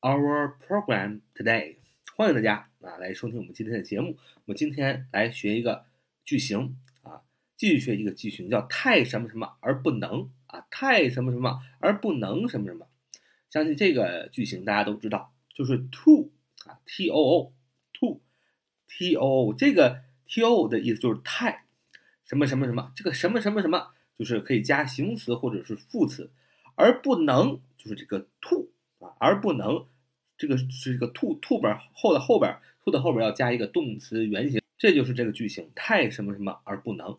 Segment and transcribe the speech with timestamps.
[0.00, 1.76] our program today。
[2.16, 4.16] 欢迎大家啊来收听我们今天的节目。
[4.36, 5.86] 我们今天来学一个
[6.24, 7.22] 句型啊，
[7.56, 12.86] 继续学一个句型，叫太什么什么而不能啊，太什么什么而不能什么什么。
[13.50, 16.30] 相信这个句型大家都知道，就是 to
[16.66, 21.64] 啊，t o o，to，t o o，这个 t o o 的意思就是太
[22.24, 26.30] 什么什么什么，这个什么什么什么就是可以加形容词或者是副词，
[26.76, 28.67] 而不能就是这个 to，
[29.18, 29.86] 而不能
[30.36, 37.18] 这个是这个 to to 边后的后边 to 的后边要加一个动词原形，这就是这个句型太什么什么而不能，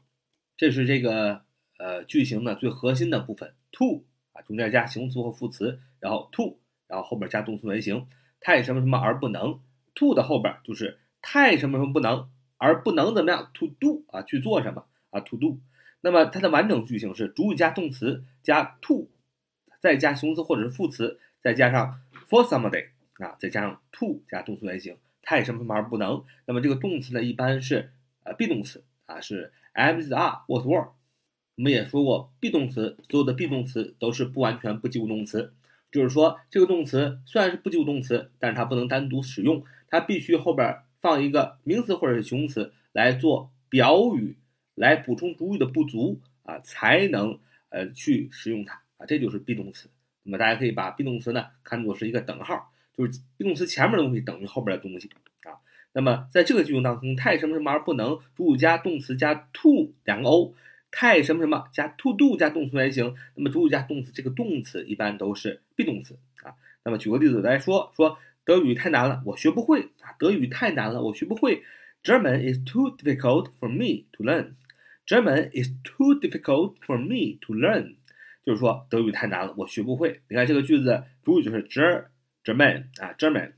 [0.57, 1.41] 这是这个
[1.77, 5.79] 呃句型的最核心的部分 to 啊，中间加形容词或副词。
[6.01, 6.57] 然后 to，
[6.87, 8.07] 然后后边加动词原形，
[8.39, 9.59] 太什么什么而不能
[9.95, 15.59] ，to 的后边就是太什么什么不能，而不能怎么样？to do 啊去做什么啊 to do，
[15.99, 19.09] 那么它的完整句型是主语加动词加 to，
[19.81, 27.91] 再加形容词或者是副词，再加上 for somebody 啊，再加上 to 加动词原形，太什么什么而不能，那么这个动词呢一般是
[28.23, 30.89] 呃 be 动词啊是 am is are was were，
[31.55, 35.53] 我们也说过 be 动词所有的 be 动词都是不完全不及物动词。
[35.91, 44.37] 就是说，这个动词虽然是不及物动词，但是它不能单独使用，它必须后边放一个名词或者是形容词来做表语，
[44.75, 49.89] 来补充主语的不足啊，才能呃去使用它啊，这就是 be 动词。
[50.29, 55.09] 那么大家可以把 be 动词呢看作是一个等号，就是 be 动词前面的东西等于后边的东西
[55.43, 55.57] 啊。
[55.93, 60.53] 那么在这个句型当中，太什么什么而不能，主语加动词加 to 两个 o。
[60.91, 66.53] 太什么什么加 to do 加动词原形，那么主语加动词，这个动词一般都是 be 动词啊。
[66.83, 70.13] 那么举个例子来说，说德语太难了，我学不会啊。
[70.19, 71.63] 德语太难了，我学不会。
[72.03, 74.53] German is too difficult for me to learn.
[75.05, 77.95] German is too difficult for me to learn.
[78.43, 80.21] 就是说德语太难了，我学不会。
[80.29, 82.05] 你看这个句子主语就是 ger
[82.43, 83.53] German 啊，German，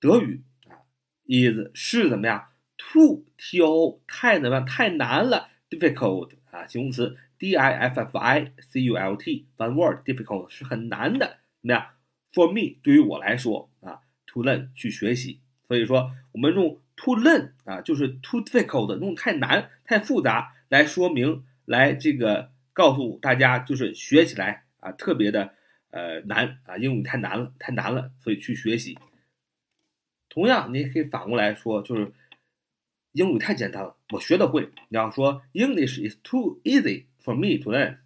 [0.00, 0.84] 德语啊
[1.26, 4.66] ，is 是怎么样？too t o 太怎么样？
[4.66, 6.30] 太难了，difficult。
[6.50, 11.86] 啊，形容词 d i f f i c u l t，one word difficult 是很难的，怎么样
[12.32, 15.38] ？For me，对于我来说啊，to learn 去学习，
[15.68, 25.52] 所以说我们用 to learn 啊，就是 too difficult 用太难、太复杂来说明，来这个告诉大家，就是学起来啊特别的
[25.90, 28.98] 呃难啊，英语太难了，太难了，所以去学习。
[30.30, 32.12] 同样，你也可以反过来说，就是。
[33.12, 34.70] 英语太简单了，我学得会。
[34.88, 37.96] 你要说 English is too easy for me to learn.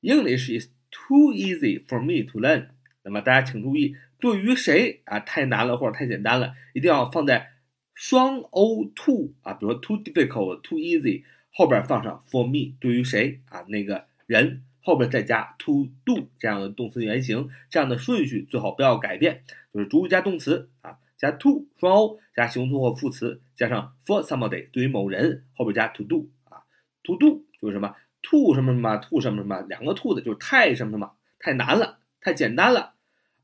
[0.00, 2.70] English is too easy for me to learn.
[3.04, 7.52] 那么大家请注意，对于谁啊太难了或者太简单了，一定要放在
[7.94, 11.22] 双 o too 啊，比如说 too difficult, too easy
[11.54, 12.74] 后边放上 for me。
[12.80, 19.42] 对于谁啊那个人后边再加 to do 这样的动词原形，这样的顺序最好不要改变，
[19.72, 20.98] 就是主语加动词啊。
[21.16, 26.64] 加 to 双 o 加形容词或副词，加上 for somebody 对于某人后边加 to do 啊
[27.02, 32.94] ，to do 就是什么 to 什么什么 to 什么什么两个 to 的就是太什么什么太难了太简单了，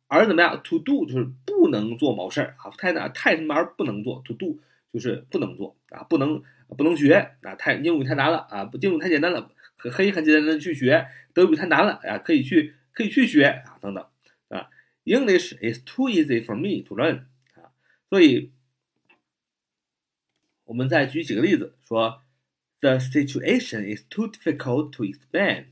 [0.09, 4.59] 而怎么样 to do 就是不能做某事儿啊太难太什么而不能做 to do
[4.93, 6.43] 就是不能做啊不能
[6.77, 14.07] 不能学啊太英语太难了啊不英语太简单了可以很简单的去学德语太难了啊可以去可以去学啊等等
[14.49, 14.69] 啊
[15.05, 17.73] English is too easy for me to learn 啊。
[18.09, 18.53] 所以，
[20.65, 22.23] 我们再举几个例子，说
[22.81, 25.67] ，The situation is too difficult to explain.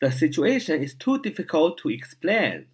[0.00, 2.66] The situation is too difficult to explain.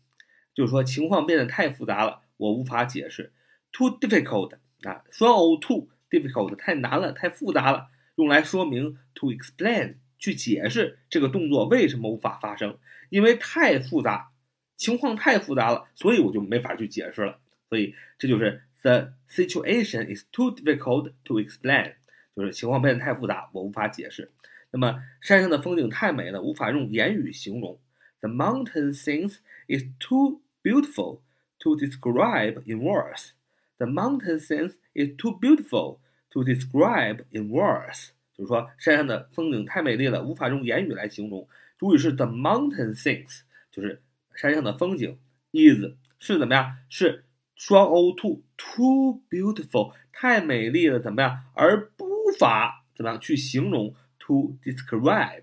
[0.54, 3.32] 就是说情况变得太复杂了，我无法解释。
[3.70, 12.78] Too difficult 啊，双 o too difficult 太难了，太复杂了，用来说明 to explain 去解释这个动作为什么无法发生，
[13.08, 14.30] 因为太复杂，
[14.76, 17.40] 情况太复杂了，所以我就没法去解释了。
[17.68, 18.62] 所以这就是。
[18.84, 21.94] The situation is too difficult to explain，
[22.34, 24.32] 就是情况变得太复杂，我无法解释。
[24.72, 27.78] 那么山上的风景太美了，无法用言语形容。
[28.18, 29.36] The mountain scenes
[29.68, 31.20] is too beautiful
[31.60, 33.30] to describe in words.
[33.78, 36.00] The mountain scenes is too beautiful
[36.32, 41.46] to describe in words，就是说山上的风景太美丽了，无法用言语来形容。
[41.78, 44.02] 主语是 the mountain scenes，就是
[44.34, 45.18] 山上的风景。
[45.52, 46.78] is 是怎么样？
[46.88, 47.24] 是
[47.54, 51.44] 双 o too too beautiful 太美丽了，怎么样？
[51.54, 52.06] 而不
[52.38, 55.42] 法怎么样去形容？to describe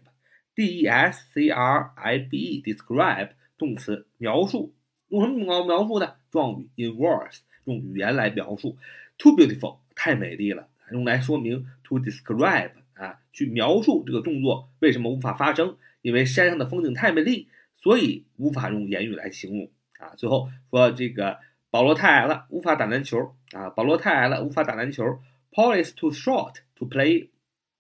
[0.56, 4.74] d e s c r i b e describe 动词描述，
[5.10, 6.16] 用什么描描述呢？
[6.32, 8.78] 状语 in words 用语言来描述。
[9.18, 15.78] too beautiful 太美丽了，用来说明 to describe 啊，去描述这个动作为什么无法发生？
[16.02, 19.70] 因为山上的风景太美丽，所以无法用言语来形容
[20.00, 20.16] 啊。
[20.16, 21.40] 最后说这个。
[21.72, 23.70] 保罗太矮了，无法打篮球啊。
[23.70, 25.04] 保罗太矮了，无法打篮球。
[25.52, 27.30] Paul is too short to play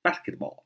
[0.03, 0.61] basketball.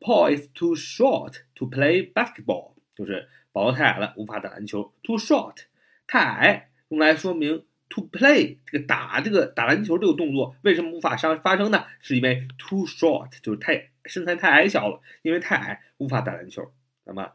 [0.00, 2.72] Paul is too short to play basketball.
[2.94, 4.94] 就是保罗太矮了，无法打篮球。
[5.02, 5.64] Too short，
[6.06, 11.84] 太矮，用来说明 to play 这个打这个打篮球这个动作为什么无法上发生呢？
[12.00, 16.72] 是因为 too short 就是太身材太矮小了，因为太矮无法打篮球。
[17.04, 17.32] 那么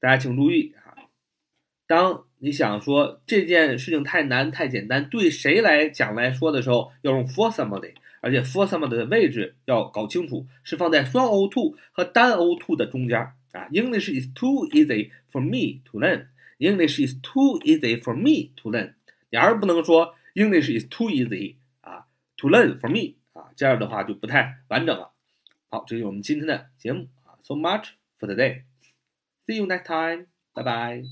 [0.00, 1.08] 大家请注意啊，
[1.86, 13.18] 当你想说这件事情太难太简单，对谁来讲来说的时候，要用 for somebody，而且 for somebody 的位置要搞清楚，是放在双 o two 和单 o two 的中间
[13.52, 13.68] 啊。
[13.70, 16.26] English is too easy for me to learn.
[16.58, 18.94] English is too easy for me to learn.
[19.34, 25.10] 你还是不能说 English is too easy 啊 to learn for me 啊，这样的话就不太完整了。
[25.70, 27.34] 好，这是我们今天的节目啊。
[27.42, 27.88] So much
[28.20, 28.62] for today.
[29.44, 30.26] See you next time.
[30.52, 31.02] 拜拜